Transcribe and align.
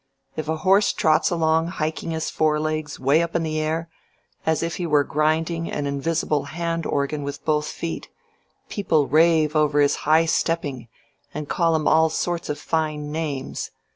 If 0.35 0.49
a 0.49 0.55
horse 0.57 0.93
trots 0.93 1.29
along 1.29 1.67
hiking 1.67 2.09
his 2.09 2.31
fore 2.31 2.59
legs 2.59 2.99
'way 2.99 3.21
up 3.21 3.35
in 3.35 3.43
the 3.43 3.59
air 3.59 3.87
as 4.47 4.63
if 4.63 4.77
he 4.77 4.87
were 4.87 5.03
grinding 5.03 5.69
an 5.69 5.85
invisible 5.85 6.45
hand 6.45 6.87
organ 6.87 7.21
with 7.21 7.45
both 7.45 7.67
feet, 7.67 8.09
people 8.67 9.05
rave 9.05 9.55
over 9.55 9.79
his 9.79 9.97
high 9.97 10.25
stepping 10.25 10.87
and 11.35 11.47
call 11.47 11.75
him 11.75 11.87
all 11.87 12.09
sorts 12.09 12.49
of 12.49 12.57
fine 12.57 13.11
names. 13.11 13.69